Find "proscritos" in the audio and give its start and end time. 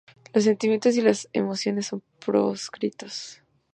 2.25-3.43